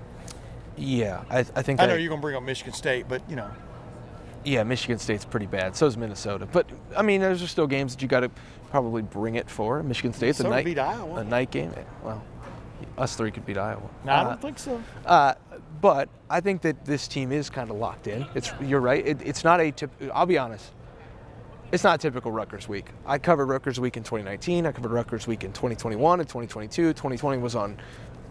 Yeah, 0.76 1.24
I, 1.30 1.38
I 1.38 1.62
think 1.62 1.80
I 1.80 1.86
know 1.86 1.94
you're 1.94 2.08
going 2.08 2.20
to 2.20 2.22
bring 2.22 2.36
up 2.36 2.42
Michigan 2.42 2.74
State, 2.74 3.06
but 3.08 3.22
you 3.30 3.36
know, 3.36 3.50
Yeah, 4.46 4.62
Michigan 4.62 4.98
State's 4.98 5.24
pretty 5.24 5.46
bad. 5.46 5.74
So 5.74 5.86
is 5.86 5.96
Minnesota. 5.96 6.46
But 6.46 6.70
I 6.96 7.02
mean, 7.02 7.20
those 7.20 7.42
are 7.42 7.48
still 7.48 7.66
games 7.66 7.94
that 7.96 8.00
you 8.02 8.06
got 8.08 8.20
to 8.20 8.30
probably 8.70 9.02
bring 9.02 9.34
it 9.34 9.50
for. 9.50 9.82
Michigan 9.82 10.12
State's 10.12 10.38
a 10.38 10.44
Minnesota 10.44 10.56
night 10.56 10.64
beat 10.64 10.78
Iowa. 10.78 11.14
a 11.20 11.24
night 11.24 11.50
game. 11.50 11.72
Well, 12.04 12.22
us 12.96 13.16
three 13.16 13.32
could 13.32 13.44
beat 13.44 13.58
Iowa. 13.58 13.82
no, 14.04 14.12
I 14.12 14.16
Uh, 14.20 14.24
don't 14.28 14.40
think 14.40 14.58
so. 14.60 14.80
Uh, 15.04 15.34
but 15.80 16.08
I 16.30 16.40
think 16.40 16.62
that 16.62 16.84
this 16.84 17.08
team 17.08 17.32
is 17.32 17.50
kind 17.50 17.70
of 17.70 17.76
locked 17.76 18.06
in. 18.06 18.24
It's 18.36 18.52
you're 18.60 18.80
right. 18.80 19.04
It, 19.04 19.18
it's 19.24 19.42
not 19.42 19.60
a 19.60 19.72
tip. 19.72 19.90
I'll 20.14 20.26
be 20.26 20.38
honest. 20.38 20.72
It's 21.72 21.82
not 21.82 21.96
a 21.96 21.98
typical 21.98 22.30
Rutgers 22.30 22.68
week. 22.68 22.86
I 23.04 23.18
covered 23.18 23.46
Rutgers 23.46 23.80
week 23.80 23.96
in 23.96 24.04
2019. 24.04 24.64
I 24.66 24.70
covered 24.72 24.92
Rutgers 24.92 25.26
week 25.26 25.42
in 25.42 25.52
2021 25.52 26.20
and 26.20 26.28
2022. 26.28 26.92
2020 26.92 27.38
was 27.42 27.56
on 27.56 27.76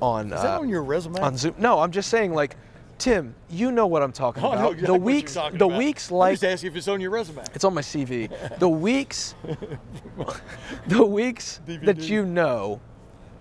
on 0.02 0.32
Is 0.32 0.42
that 0.42 0.56
uh, 0.56 0.62
on 0.62 0.70
your 0.70 0.84
resume? 0.84 1.20
on 1.20 1.36
Zoom. 1.36 1.56
No, 1.58 1.80
I'm 1.80 1.92
just 1.92 2.10
saying 2.10 2.34
like. 2.34 2.56
Tim, 2.98 3.36
you 3.50 3.72
know 3.72 3.88
what 3.88 4.02
I'm 4.02 4.12
talking 4.14 4.42
Oh, 4.44 4.52
about. 4.54 4.72
exactly 4.74 4.88
the 4.88 4.94
weeks, 5.04 5.34
the 5.34 5.46
about. 5.66 5.78
weeks 5.78 6.10
I'm 6.12 6.18
like 6.18 6.34
just 6.36 6.44
asking 6.46 6.72
if 6.72 6.76
it's 6.78 6.88
on 6.88 7.02
your 7.02 7.12
resume. 7.12 7.44
it's 7.54 7.64
on 7.66 7.74
my 7.74 7.82
CV. 7.82 8.30
The 8.60 8.70
weeks, 8.70 9.36
the 10.88 11.06
weeks 11.06 11.60
that 11.66 12.00
you 12.10 12.26
know 12.26 12.80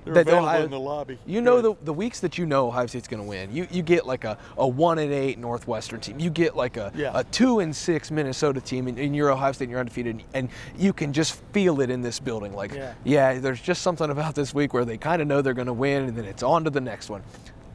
They're 0.04 0.24
that 0.24 0.34
Ohio- 0.34 0.64
in 0.64 0.70
the 0.70 0.80
lobby. 0.80 1.18
You 1.24 1.40
know 1.40 1.60
the, 1.62 1.74
the 1.84 1.92
weeks 1.92 2.18
that 2.20 2.36
you 2.36 2.46
know 2.46 2.66
Ohio 2.66 2.86
State's 2.86 3.06
going 3.08 3.22
to 3.22 3.28
win. 3.28 3.54
You 3.54 3.66
you 3.70 3.82
get 3.82 4.06
like 4.06 4.24
a, 4.24 4.36
a 4.58 4.66
one 4.66 4.98
and 4.98 5.12
eight 5.12 5.38
Northwestern 5.38 6.00
team. 6.00 6.18
You 6.18 6.30
get 6.30 6.56
like 6.56 6.76
a, 6.76 6.92
Yeah. 6.96 7.12
a 7.14 7.22
two 7.24 7.60
and 7.60 7.74
six 7.74 8.10
Minnesota 8.10 8.60
team, 8.60 8.88
and, 8.88 8.98
and 8.98 9.14
you're 9.14 9.30
Ohio 9.30 9.52
State 9.52 9.64
and 9.66 9.70
you're 9.70 9.80
undefeated, 9.80 10.22
and 10.34 10.48
you 10.76 10.92
can 10.92 11.12
just 11.12 11.40
feel 11.52 11.80
it 11.80 11.90
in 11.90 12.02
this 12.02 12.18
building. 12.18 12.52
Like 12.54 12.72
Yeah. 13.04 13.38
there's 13.38 13.60
just 13.60 13.82
something 13.82 14.10
about 14.10 14.34
this 14.34 14.52
week 14.52 14.74
where 14.74 14.84
they 14.84 14.98
kind 14.98 15.22
of 15.22 15.28
know 15.28 15.40
they're 15.42 15.54
going 15.54 15.66
to 15.68 15.72
win, 15.72 16.04
and 16.08 16.16
then 16.16 16.24
it's 16.24 16.42
on 16.42 16.64
to 16.64 16.70
the 16.70 16.80
next 16.80 17.08
one. 17.08 17.22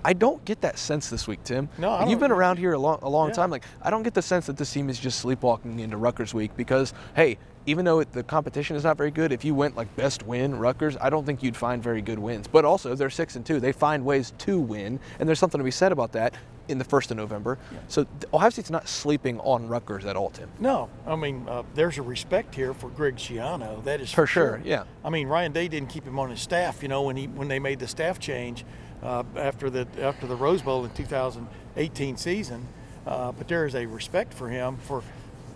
I 0.03 0.13
don't 0.13 0.43
get 0.45 0.61
that 0.61 0.77
sense 0.77 1.09
this 1.09 1.27
week, 1.27 1.43
Tim. 1.43 1.69
No, 1.77 1.89
I 1.89 2.07
you've 2.07 2.19
been 2.19 2.31
around 2.31 2.57
here 2.57 2.73
a 2.73 2.79
long, 2.79 2.99
a 3.01 3.09
long 3.09 3.29
Yeah. 3.29 3.33
time. 3.35 3.51
Like 3.51 3.65
I 3.81 3.89
don't 3.89 4.03
get 4.03 4.13
the 4.13 4.21
sense 4.21 4.45
that 4.47 4.57
this 4.57 4.71
team 4.71 4.89
is 4.89 4.99
just 4.99 5.19
sleepwalking 5.19 5.79
into 5.79 5.97
Rutgers 5.97 6.33
week 6.33 6.55
because 6.55 6.93
hey, 7.15 7.37
even 7.65 7.85
though 7.85 7.99
it, 7.99 8.11
the 8.13 8.23
competition 8.23 8.75
is 8.75 8.83
not 8.83 8.97
very 8.97 9.11
good, 9.11 9.31
if 9.31 9.43
you 9.43 9.53
went 9.53 9.75
like 9.75 9.93
best 9.95 10.23
win 10.25 10.57
Rutgers, 10.57 10.95
I 11.01 11.09
don't 11.09 11.25
think 11.25 11.43
you'd 11.43 11.57
find 11.57 11.83
very 11.83 12.01
good 12.01 12.17
wins. 12.19 12.47
But 12.47 12.65
also 12.65 12.95
they're 12.95 13.09
six 13.09 13.35
and 13.35 13.45
two. 13.45 13.59
They 13.59 13.71
find 13.73 14.05
ways 14.05 14.33
to 14.39 14.59
win, 14.59 14.99
and 15.19 15.27
there's 15.27 15.39
something 15.39 15.59
to 15.59 15.65
be 15.65 15.71
said 15.71 15.91
about 15.91 16.13
that 16.13 16.33
in 16.69 16.77
the 16.77 16.83
first 16.85 17.09
of 17.09 17.17
November. 17.17 17.57
So 17.87 18.05
Ohio 18.31 18.51
State's 18.51 18.69
not 18.69 18.87
sleeping 18.87 19.39
on 19.39 19.67
Rutgers 19.67 20.05
at 20.05 20.15
all, 20.15 20.29
Tim. 20.29 20.49
No, 20.59 20.87
I 21.07 21.15
mean, 21.15 21.45
uh, 21.49 21.63
there's 21.73 21.97
a 21.97 22.03
respect 22.03 22.53
here 22.53 22.75
for 22.75 22.89
Greg 22.89 23.15
Schiano. 23.15 23.83
That 23.83 23.99
is 24.01 24.11
For 24.11 24.27
sure, 24.27 24.61
yeah. 24.63 24.83
I 25.03 25.09
mean, 25.09 25.27
Ryan 25.27 25.51
Day 25.51 25.67
didn't 25.67 25.89
keep 25.89 26.05
him 26.05 26.19
on 26.19 26.29
his 26.29 26.39
staff. 26.41 26.81
You 26.83 26.87
know, 26.89 27.01
when 27.03 27.17
he 27.17 27.27
when 27.27 27.47
they 27.49 27.59
made 27.59 27.79
the 27.79 27.87
staff 27.87 28.19
change 28.19 28.65
uh, 29.03 29.23
after 29.35 29.69
the 29.69 29.87
after 30.01 30.27
the 30.27 30.35
Rose 30.35 30.61
Bowl 30.61 30.83
in 30.85 30.91
2018 30.91 32.17
season, 32.17 32.65
uh, 33.07 33.31
but 33.31 33.47
there 33.47 33.65
is 33.65 33.75
a 33.75 33.85
respect 33.85 34.33
for 34.33 34.49
him 34.49 34.77
for 34.77 35.03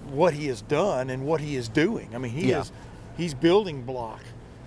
what 0.10 0.34
he 0.34 0.48
has 0.48 0.62
done 0.62 1.10
and 1.10 1.26
what 1.26 1.42
he 1.42 1.56
is 1.56 1.68
doing. 1.70 2.10
I 2.14 2.18
mean, 2.18 2.32
he 2.32 2.50
Yeah. 2.50 2.62
is 2.62 2.72
he's 3.18 3.34
building 3.34 3.84
block. 3.84 4.22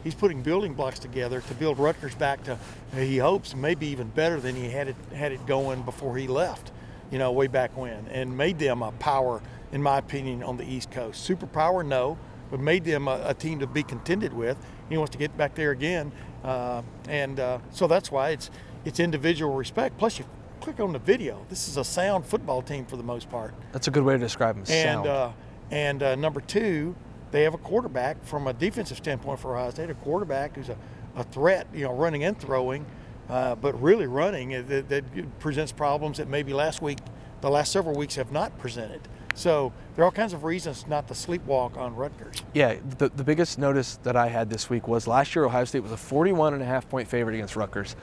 He's 0.04 0.14
putting 0.14 0.42
building 0.42 0.74
blocks 0.74 0.98
together 1.00 1.40
to 1.40 1.54
build 1.54 1.78
Rutgers 1.78 2.14
back 2.14 2.44
to 2.44 2.58
he 2.94 3.18
hopes 3.18 3.54
maybe 3.56 3.86
even 3.88 4.08
better 4.08 4.38
than 4.40 4.54
he 4.54 4.68
had 4.70 4.88
it 4.88 4.96
had 5.14 5.32
it 5.32 5.44
going 5.46 5.82
before 5.82 6.16
he 6.16 6.26
left. 6.26 6.70
You 7.10 7.18
know, 7.18 7.30
way 7.30 7.46
back 7.46 7.76
when, 7.76 8.06
and 8.08 8.36
made 8.36 8.58
them 8.58 8.82
a 8.82 8.90
power, 8.92 9.40
in 9.70 9.80
my 9.80 9.98
opinion, 9.98 10.42
on 10.42 10.56
the 10.56 10.64
East 10.68 10.90
Coast. 10.90 11.28
Superpower, 11.28 11.86
no, 11.86 12.18
but 12.50 12.58
made 12.58 12.82
them 12.84 13.06
a, 13.06 13.20
a 13.26 13.32
team 13.34 13.60
to 13.60 13.66
be 13.68 13.84
contended 13.84 14.32
with. 14.32 14.56
He 14.88 14.96
wants 14.96 15.12
to 15.12 15.18
get 15.18 15.36
back 15.36 15.54
there 15.54 15.70
again, 15.70 16.10
uh, 16.42 16.82
and 17.08 17.38
uh, 17.38 17.58
so 17.70 17.86
that's 17.86 18.10
why 18.10 18.30
it's 18.30 18.50
it's 18.86 19.00
individual 19.00 19.52
respect. 19.54 19.98
Plus, 19.98 20.18
you 20.18 20.24
click 20.60 20.80
on 20.80 20.92
the 20.92 20.98
video. 20.98 21.44
This 21.50 21.68
is 21.68 21.76
a 21.76 21.84
sound 21.84 22.24
football 22.24 22.62
team 22.62 22.86
for 22.86 22.96
the 22.96 23.02
most 23.02 23.28
part 23.28 23.52
That's 23.72 23.88
a 23.88 23.90
good 23.90 24.04
way 24.04 24.14
to 24.14 24.18
describe 24.18 24.54
them. 24.54 24.64
and 24.74 25.06
uh, 25.06 25.32
And 25.70 26.02
uh, 26.02 26.14
number 26.14 26.40
two, 26.40 26.94
they 27.32 27.42
have 27.42 27.52
a 27.52 27.58
quarterback 27.58 28.24
from 28.24 28.46
a 28.46 28.52
defensive 28.52 28.96
standpoint 28.96 29.40
for 29.40 29.56
Ohio 29.56 29.70
State, 29.70 29.90
a 29.90 29.94
quarterback 29.94 30.56
who's 30.56 30.68
a, 30.68 30.78
a 31.16 31.24
threat, 31.24 31.66
you 31.74 31.84
know, 31.84 31.92
running 31.92 32.24
and 32.24 32.38
throwing, 32.38 32.86
uh, 33.28 33.56
but 33.56 33.80
really 33.82 34.06
running 34.06 34.54
uh, 34.54 34.62
that, 34.68 34.88
that 34.88 35.38
presents 35.40 35.72
problems 35.72 36.18
that 36.18 36.28
maybe 36.28 36.52
last 36.54 36.80
week, 36.80 36.98
the 37.40 37.50
last 37.50 37.72
several 37.72 37.96
weeks 37.96 38.14
have 38.14 38.30
not 38.30 38.56
presented. 38.58 39.00
So 39.34 39.72
there 39.94 40.02
are 40.02 40.06
all 40.06 40.12
kinds 40.12 40.32
of 40.32 40.44
reasons 40.44 40.86
not 40.86 41.08
to 41.08 41.14
sleepwalk 41.14 41.76
on 41.76 41.94
Rutgers. 41.94 42.42
Yeah, 42.54 42.76
the, 42.96 43.10
the 43.10 43.24
biggest 43.24 43.58
notice 43.58 43.98
that 44.04 44.16
I 44.16 44.28
had 44.28 44.48
this 44.48 44.70
week 44.70 44.88
was 44.88 45.06
last 45.06 45.34
year 45.34 45.44
Ohio 45.44 45.64
State 45.64 45.82
was 45.82 45.92
a 45.92 45.96
41 45.96 46.54
and 46.54 46.62
a 46.62 46.66
half 46.66 46.88
point 46.88 47.06
favorite 47.08 47.34
against 47.34 47.56
Rutgers. 47.56 47.96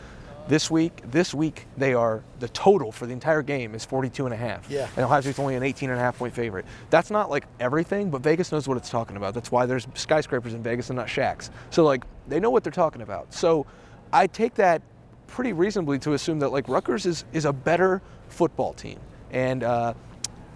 This 0.48 0.70
week, 0.70 1.02
this 1.10 1.34
week 1.34 1.68
they 1.78 1.94
are 1.94 2.22
the 2.40 2.50
total 2.50 2.92
for 2.92 3.06
the 3.06 3.14
entire 3.14 3.42
game 3.42 3.76
is 3.76 3.86
42 3.86 4.26
and 4.26 4.34
a 4.34 4.38
half. 4.38 4.70
Yeah. 4.70 4.88
And 4.98 5.06
Ohio 5.06 5.22
State's 5.22 5.40
only 5.40 5.56
an 5.56 5.64
18 5.64 5.90
and 5.90 5.98
a 5.98 6.02
half 6.02 6.18
point 6.18 6.34
favorite. 6.34 6.66
That's 6.90 7.10
not 7.10 7.30
like 7.30 7.46
everything, 7.60 8.10
but 8.10 8.22
Vegas 8.22 8.52
knows 8.52 8.68
what 8.68 8.76
it's 8.78 8.90
talking 8.90 9.16
about. 9.16 9.34
That's 9.34 9.52
why 9.52 9.66
there's 9.66 9.88
skyscrapers 9.94 10.54
in 10.54 10.62
Vegas 10.62 10.90
and 10.90 10.98
not 10.98 11.10
shacks. 11.10 11.50
So 11.70 11.86
like 11.86 12.04
they 12.28 12.40
know 12.40 12.50
what 12.50 12.64
they're 12.64 12.72
talking 12.72 13.02
about. 13.02 13.34
So 13.34 13.66
I 14.12 14.28
take 14.28 14.56
that 14.56 14.82
pretty 15.28 15.54
reasonably 15.54 15.98
to 16.00 16.14
assume 16.14 16.40
that 16.40 16.50
like 16.50 16.68
Rutgers 16.68 17.06
is 17.06 17.24
is 17.32 17.46
a 17.46 17.54
better 17.54 18.02
football 18.28 18.74
team. 18.74 19.00
And 19.32 19.64
uh, 19.64 19.94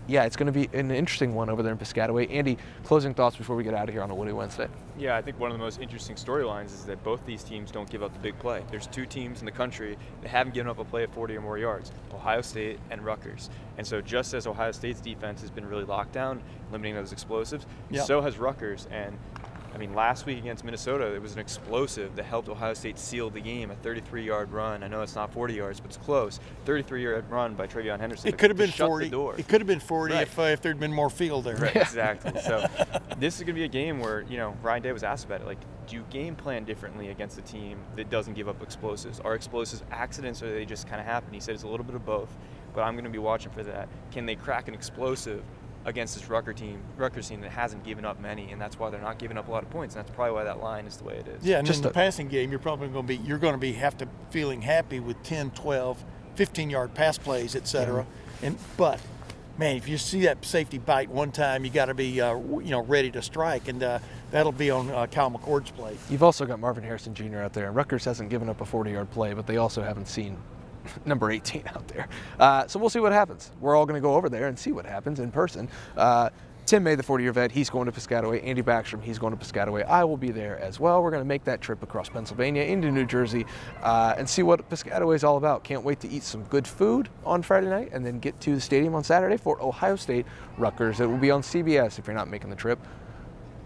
yeah, 0.08 0.24
it's 0.24 0.36
going 0.36 0.46
to 0.46 0.52
be 0.52 0.70
an 0.78 0.90
interesting 0.92 1.36
one 1.36 1.50
over 1.50 1.62
there 1.62 1.72
in 1.72 1.78
Piscataway. 1.78 2.32
Andy, 2.32 2.58
closing 2.84 3.14
thoughts 3.14 3.36
before 3.36 3.56
we 3.56 3.64
get 3.64 3.74
out 3.74 3.88
of 3.90 3.94
here 3.94 4.02
on 4.02 4.10
a 4.10 4.16
Woody 4.16 4.32
Wednesday. 4.32 4.68
Yeah, 4.98 5.16
I 5.16 5.22
think 5.22 5.40
one 5.40 5.52
of 5.52 5.58
the 5.58 5.64
most 5.64 5.80
interesting 5.82 6.16
storylines 6.16 6.68
is 6.68 6.86
that 6.86 7.04
both 7.04 7.26
these 7.26 7.44
teams 7.44 7.72
don't 7.72 7.90
give 7.90 8.02
up 8.02 8.14
the 8.14 8.20
big 8.20 8.38
play. 8.40 8.64
There's 8.72 8.88
two 8.88 9.06
teams 9.06 9.40
in 9.42 9.46
the 9.46 9.52
country 9.52 9.98
that 10.22 10.30
haven't 10.30 10.54
given 10.54 10.70
up 10.70 10.80
a 10.80 10.86
play 10.86 11.04
of 11.04 11.12
40 11.12 11.36
or 11.38 11.42
more 11.42 11.58
yards 11.58 11.92
Ohio 12.14 12.42
State 12.42 12.80
and 12.90 13.04
Rutgers. 13.04 13.50
And 13.78 13.86
so, 13.86 14.02
just 14.02 14.34
as 14.34 14.48
Ohio 14.48 14.72
State's 14.72 15.02
defense 15.02 15.42
has 15.42 15.52
been 15.52 15.66
really 15.68 15.84
locked 15.84 16.14
down, 16.14 16.42
limiting 16.72 16.96
those 16.96 17.12
explosives, 17.12 17.66
Yep. 17.92 18.06
so 18.06 18.22
has 18.22 18.38
Rutgers. 18.38 18.88
And 18.92 19.18
I 19.74 19.78
mean, 19.78 19.94
last 19.94 20.26
week 20.26 20.40
against 20.40 20.64
Minnesota, 20.64 21.14
it 21.14 21.22
was 21.22 21.34
an 21.34 21.40
explosive 21.40 22.16
that 22.16 22.24
helped 22.26 22.50
Ohio 22.50 22.74
State 22.74 22.98
seal 22.98 23.30
the 23.30 23.42
game. 23.42 23.70
A 23.70 23.76
33-yard 23.76 24.52
run. 24.52 24.82
I 24.84 24.88
know 24.88 25.02
it's 25.02 25.14
not 25.16 25.32
40 25.34 25.54
yards, 25.54 25.80
but 25.80 25.88
it's 25.92 25.98
close. 25.98 26.40
33-yard 26.66 27.30
run 27.30 27.54
by 27.54 27.68
TreVeyon 27.68 28.00
Henderson. 28.00 28.30
It 28.30 28.38
could 28.38 28.50
have 28.50 28.58
been 28.58 28.72
40. 28.72 29.10
Door. 29.10 29.36
It 29.38 29.48
could 29.48 29.62
have 29.62 29.68
been 29.68 29.80
40 29.80 30.14
Right. 30.14 30.24
if, 30.24 30.40
uh, 30.40 30.44
if 30.44 30.62
there'd 30.62 30.80
been 30.80 30.94
more 30.94 31.10
field 31.10 31.44
there. 31.44 31.58
Right, 31.58 31.76
exactly. 31.76 32.40
So 32.42 32.66
this 33.18 33.36
is 33.36 33.42
going 33.42 33.54
to 33.56 33.60
be 33.60 33.66
a 33.66 33.68
game 33.68 34.00
where, 34.00 34.22
you 34.22 34.38
know, 34.38 34.56
Ryan 34.64 34.82
Day 34.84 34.92
was 34.94 35.04
asked 35.04 35.26
about 35.26 35.42
it. 35.42 35.48
Like, 35.48 35.60
do 35.88 35.96
you 35.96 36.04
game 36.10 36.36
plan 36.36 36.64
differently 36.64 37.10
against 37.10 37.38
a 37.38 37.42
team 37.42 37.78
that 37.98 38.10
doesn't 38.10 38.34
give 38.34 38.48
up 38.48 38.64
explosives? 38.64 39.20
Are 39.20 39.36
explosives 39.36 39.84
accidents 39.92 40.42
or 40.42 40.48
do 40.48 40.54
they 40.56 40.66
just 40.66 40.88
kind 40.88 41.00
of 41.00 41.06
happen? 41.06 41.34
He 41.34 41.40
said 41.40 41.54
it's 41.54 41.64
a 41.64 41.68
little 41.68 41.86
bit 41.86 41.96
of 41.96 42.06
both, 42.06 42.36
but 42.74 42.82
I'm 42.82 42.94
going 42.96 43.06
to 43.06 43.12
be 43.12 43.20
watching 43.20 43.52
for 43.52 43.64
that. 43.64 43.88
Can 44.12 44.26
they 44.26 44.36
crack 44.36 44.68
an 44.68 44.74
explosive 44.74 45.44
against 45.88 46.16
this 46.16 46.30
Rucker 46.30 46.54
team, 46.54 46.82
Rutgers 46.98 47.30
team 47.30 47.42
that 47.42 47.52
hasn't 47.52 47.84
given 47.84 48.06
up 48.06 48.20
many, 48.20 48.52
and 48.52 48.62
that's 48.62 48.78
why 48.78 48.90
they're 48.90 49.02
not 49.02 49.18
giving 49.18 49.38
up 49.38 49.48
a 49.48 49.52
lot 49.52 49.64
of 49.64 49.70
points. 49.70 49.96
And 49.96 50.04
that's 50.04 50.14
probably 50.14 50.34
why 50.36 50.44
that 50.44 50.60
line 50.62 50.86
is 50.86 50.98
the 50.98 51.06
way 51.06 51.16
it 51.16 51.28
is. 51.28 51.44
Yeah, 51.44 51.58
and 51.58 51.66
Just 51.66 51.80
in 51.80 51.84
the 51.84 51.90
a- 51.90 51.94
passing 51.94 52.28
game, 52.28 52.52
you're 52.52 52.60
probably 52.60 52.90
going 52.90 53.08
to 53.08 53.18
be 53.18 53.18
you're 53.28 53.38
going 53.40 53.54
to 53.54 53.60
be 53.60 53.72
have 53.74 53.98
to 54.00 54.08
feeling 54.30 54.62
happy 54.62 55.00
with 55.00 55.22
10, 55.24 55.52
12, 55.52 56.04
15 56.36 56.70
yard 56.70 56.94
pass 56.94 57.18
plays, 57.18 57.56
et 57.56 57.68
cetera. 57.68 58.06
And 58.44 58.58
but 58.76 59.00
man, 59.58 59.78
if 59.78 59.88
you 59.88 59.98
see 59.98 60.22
that 60.22 60.44
safety 60.46 60.78
bite 60.78 61.10
one 61.10 61.32
time, 61.32 61.64
you 61.64 61.72
got 61.72 61.86
to 61.86 61.94
be 61.94 62.20
uh, 62.22 62.36
you 62.36 62.70
know 62.72 62.84
ready 62.84 63.10
to 63.12 63.22
strike, 63.22 63.70
and 63.70 63.82
uh, 63.82 64.00
that'll 64.32 64.52
be 64.52 64.70
on 64.70 64.92
uh, 64.92 65.08
Kyle 65.08 65.32
McCord's 65.32 65.72
plate. 65.72 65.98
You've 66.10 66.22
also 66.22 66.46
got 66.46 66.60
Marvin 66.60 66.84
Harrison 66.84 67.14
Jr. 67.14 67.38
out 67.40 67.54
there. 67.54 67.68
and 67.68 67.76
Rutgers 67.76 68.04
hasn't 68.04 68.30
given 68.30 68.50
up 68.50 68.60
a 68.60 68.66
40 68.66 68.92
yard 68.92 69.10
play, 69.12 69.34
but 69.34 69.48
they 69.48 69.56
also 69.56 69.82
haven't 69.82 70.10
seen 70.10 70.38
number 71.06 71.32
18 71.32 71.64
out 71.68 71.88
there. 71.88 72.08
Uh, 72.40 72.68
so 72.68 72.80
we'll 72.80 72.90
see 72.90 73.00
what 73.00 73.12
happens. 73.12 73.52
We're 73.60 73.76
all 73.76 73.86
going 73.86 74.02
to 74.02 74.06
go 74.06 74.16
over 74.16 74.30
there 74.30 74.48
and 74.48 74.58
see 74.58 74.72
what 74.72 74.86
happens 74.86 75.20
in 75.20 75.32
person. 75.32 75.70
Uh, 75.96 76.30
Tim 76.68 76.84
May, 76.84 76.96
the 76.96 77.04
40 77.04 77.24
year 77.24 77.32
vet, 77.32 77.50
he's 77.50 77.70
going 77.70 77.86
to 77.86 77.94
Piscataway. 77.94 78.46
Andy 78.46 78.62
Backstrom, 78.62 79.02
he's 79.02 79.18
going 79.18 79.36
to 79.36 79.44
Piscataway. 79.44 79.86
I 79.86 80.04
will 80.04 80.18
be 80.18 80.32
there 80.32 80.60
as 80.60 80.82
well. 80.82 81.02
We're 81.02 81.12
going 81.12 81.24
to 81.24 81.28
make 81.28 81.46
that 81.46 81.62
trip 81.62 81.82
across 81.82 82.10
Pennsylvania 82.10 82.64
into 82.64 82.92
New 82.92 83.06
Jersey 83.06 83.46
uh, 83.82 84.16
and 84.18 84.30
see 84.30 84.44
what 84.44 84.70
Piscataway 84.70 85.16
is 85.16 85.24
all 85.24 85.38
about. 85.38 85.64
Can't 85.64 85.84
wait 85.84 86.02
to 86.02 86.10
eat 86.10 86.24
some 86.24 86.44
good 86.44 86.68
food 86.68 87.08
on 87.26 87.42
Friday 87.42 87.70
night 87.70 87.92
and 87.94 88.06
then 88.06 88.20
get 88.20 88.38
to 88.42 88.56
the 88.56 88.60
stadium 88.60 88.96
on 88.96 89.06
Saturday 89.06 89.38
for 89.38 89.62
Ohio 89.64 89.96
State 89.96 90.26
Rutgers. 90.58 91.00
It 91.00 91.06
will 91.06 91.16
be 91.16 91.32
on 91.32 91.42
CBS 91.42 92.00
if 92.00 92.06
you're 92.06 92.14
not 92.14 92.28
making 92.28 92.50
the 92.50 92.56
trip. 92.58 92.80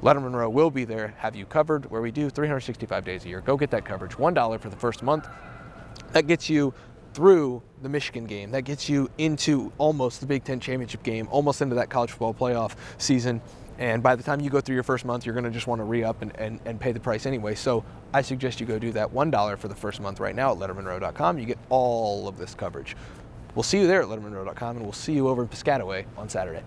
Lettermen 0.04 0.36
Row 0.36 0.50
will 0.50 0.70
be 0.70 0.86
there, 0.86 1.16
have 1.18 1.36
you 1.36 1.48
covered, 1.48 1.90
where 1.90 2.02
we 2.02 2.12
do 2.12 2.30
365 2.30 3.04
days 3.04 3.26
a 3.26 3.30
year. 3.30 3.42
Go 3.42 3.58
get 3.58 3.72
that 3.72 3.84
coverage. 3.84 4.12
$1 4.12 4.60
for 4.60 4.70
the 4.70 4.76
first 4.76 5.02
month. 5.02 5.28
That 6.12 6.28
gets 6.28 6.50
you 6.52 6.72
through 7.14 7.62
the 7.82 7.90
Michigan 7.90 8.26
game. 8.26 8.52
That 8.52 8.64
gets 8.64 8.90
you 8.90 9.10
into 9.18 9.72
almost 9.78 10.22
the 10.22 10.28
Big 10.28 10.44
Ten 10.44 10.60
championship 10.60 11.04
game, 11.04 11.28
almost 11.32 11.62
into 11.62 11.76
that 11.76 11.90
college 11.90 12.12
football 12.12 12.34
playoff 12.34 12.76
season. 12.98 13.42
And 13.78 14.04
by 14.04 14.16
the 14.16 14.22
time 14.22 14.42
you 14.42 14.50
go 14.50 14.62
through 14.62 14.76
your 14.76 14.84
first 14.84 15.06
month, 15.06 15.26
you're 15.26 15.34
going 15.34 15.46
to 15.46 15.50
just 15.50 15.66
want 15.66 15.80
to 15.80 15.86
re 15.86 16.04
up 16.04 16.22
and, 16.22 16.36
and, 16.38 16.60
and 16.66 16.80
pay 16.80 16.92
the 16.92 17.00
price 17.00 17.26
anyway. 17.26 17.56
So 17.56 17.84
I 18.14 18.22
suggest 18.22 18.60
you 18.60 18.68
go 18.68 18.78
do 18.78 18.92
that 18.92 19.12
$1 19.12 19.58
for 19.58 19.68
the 19.68 19.76
first 19.76 20.02
month 20.02 20.20
right 20.20 20.36
now 20.36 20.52
at 20.52 20.58
lettermenrow.com. 20.60 21.40
You 21.40 21.46
get 21.46 21.58
all 21.70 22.28
of 22.28 22.38
this 22.38 22.54
coverage. 22.54 22.96
We'll 23.56 23.64
see 23.64 23.80
you 23.80 23.88
there 23.88 24.02
at 24.02 24.08
lettermenrow.com, 24.08 24.78
and 24.78 24.86
we'll 24.86 24.94
see 24.94 25.14
you 25.14 25.28
over 25.28 25.42
in 25.42 25.48
Piscataway 25.48 26.06
on 26.16 26.30
Saturday. 26.30 26.64